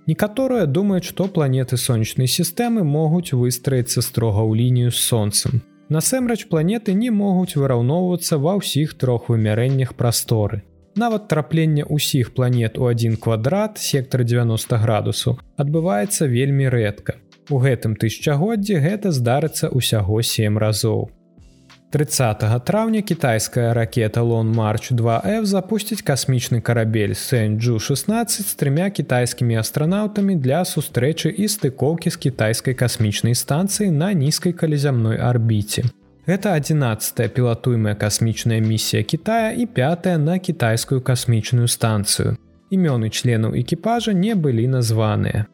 Некаторыя 0.08 0.72
думаюць, 0.72 1.12
што 1.12 1.28
планеты 1.28 1.76
сонечнай 1.76 2.32
сістэмы 2.32 2.88
могуць 2.88 3.36
выстраіцца 3.36 4.00
строга 4.00 4.48
ў 4.48 4.56
лінію 4.64 4.96
з 4.96 5.04
сонцем. 5.04 5.66
Насамрэч 5.90 6.48
планеты 6.50 6.94
не 6.98 7.12
могуць 7.14 7.54
выраўноўвацца 7.62 8.40
ва 8.42 8.56
ўсіх 8.58 8.96
трох 8.98 9.30
вымярэннях 9.30 9.94
прасторы. 9.94 10.64
Нават 10.98 11.28
трапленне 11.28 11.86
ўсіх 11.86 12.34
планет 12.34 12.80
у 12.82 12.88
адзін 12.90 13.20
квадрат 13.22 13.78
сектор 13.78 14.24
90 14.24 14.80
градусаў 14.82 15.38
адбываецца 15.62 16.26
вельмі 16.32 16.72
рэдка. 16.74 17.20
У 17.54 17.62
гэтым 17.62 17.94
тысячагоддзі 18.02 18.82
гэта 18.82 19.12
здарыцца 19.14 19.70
ўсяго 19.70 20.24
сем 20.26 20.58
разоў. 20.58 21.12
30 21.96 22.66
траўня 22.66 23.02
кітайская 23.02 23.74
ракета 23.74 24.22
Лон 24.22 24.52
Марч 24.52 24.92
2F 24.92 25.46
запусціць 25.46 26.04
касмічны 26.04 26.60
карабель 26.60 27.16
Сэнджу 27.16 27.80
16 27.80 28.48
з 28.48 28.56
трымя 28.60 28.90
кітайскімі 28.92 29.56
астранаўтамі 29.56 30.36
для 30.36 30.66
сустрэчы 30.68 31.32
і 31.32 31.48
стыкоўкі 31.48 32.12
з 32.12 32.18
кітайскай 32.20 32.76
касмічнай 32.76 33.32
станцыі 33.32 33.96
на 33.96 34.12
нізкай 34.12 34.52
калязямной 34.52 35.24
арбіце. 35.24 35.88
Гэта 36.28 36.60
11 36.60 37.32
пілатуемая 37.32 37.96
касмічная 37.96 38.60
місія 38.60 39.04
Китая 39.04 39.56
і 39.56 39.66
пятая 39.66 40.18
на 40.18 40.36
кітайскую 40.40 41.00
касмічную 41.00 41.72
станцыю. 41.72 42.36
Імёны 42.76 43.08
членаў 43.08 43.56
экіпажа 43.56 44.12
не 44.12 44.36
былі 44.36 44.68
названыя. 44.68 45.48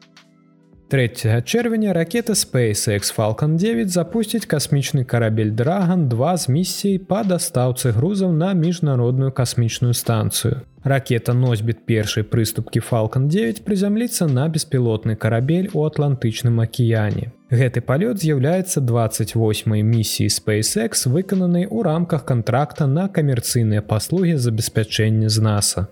3 0.92 1.44
чэрвеня 1.46 1.94
ракета 1.94 2.34
SpaceX 2.34 3.16
Falcon 3.16 3.56
9 3.56 3.88
запусціць 3.90 4.44
касмічны 4.46 5.06
карабель 5.06 5.52
Драган 5.56 6.10
2 6.10 6.38
з 6.38 6.50
місіяй 6.52 6.98
па 7.00 7.24
дастаўцы 7.24 7.94
грузаў 7.96 8.34
на 8.36 8.52
міжнародную 8.52 9.32
касмічную 9.32 9.94
станцыю. 9.94 10.68
Ракета 10.84 11.34
носьбіт 11.34 11.86
першай 11.86 12.28
прыступкі 12.28 12.84
Falcon 12.84 13.32
9 13.32 13.64
прызямліцца 13.64 14.28
на 14.28 14.50
беспілотны 14.50 15.16
карабель 15.16 15.72
у 15.72 15.88
атлантычным 15.88 16.60
акіяне. 16.60 17.32
Гэты 17.48 17.80
палёт 17.80 18.20
з'яўляецца 18.20 18.84
28 18.84 19.72
місіі 19.72 20.28
SpaceX 20.28 21.08
выкананай 21.08 21.72
у 21.72 21.88
рамках 21.88 22.26
кантракта 22.26 22.84
на 22.88 23.08
камерцыйныя 23.08 23.80
паслугі 23.80 24.36
забеспячэння 24.36 25.30
з 25.30 25.40
NASAа. 25.40 25.88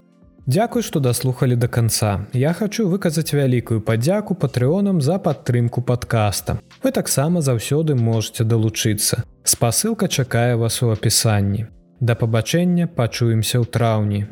Дзякуй, 0.47 0.82
што 0.82 0.99
даслухалі 0.99 1.56
да 1.56 1.67
канца. 1.67 2.25
Я 2.34 2.54
хачу 2.54 2.88
выказаць 2.89 3.34
вялікую 3.34 3.82
падзяку 3.82 4.36
патрыонам 4.36 5.02
за 5.02 5.19
падтрымку 5.19 5.82
падкаста. 5.82 6.60
Вы 6.84 6.91
таксама 6.91 7.41
заўсёды 7.41 7.95
можете 7.95 8.43
далучыцца. 8.43 9.23
Спасылка 9.43 10.08
чакае 10.08 10.56
вас 10.56 10.82
у 10.84 10.89
апісанні. 10.89 11.67
Да 11.99 12.15
пабачэння 12.15 12.88
пачуемся 12.88 13.60
ў 13.60 13.65
траўні. 13.65 14.25